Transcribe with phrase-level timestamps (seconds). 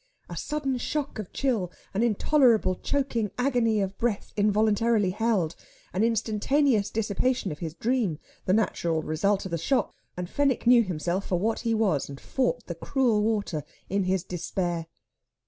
[0.29, 5.55] A sudden shock of chill, an intolerable choking agony of breath involuntarily held,
[5.93, 10.81] an instantaneous dissipation of his dream, the natural result of the shock, and Fenwick knew
[10.81, 14.87] himself for what he was, and fought the cruel water in his despair.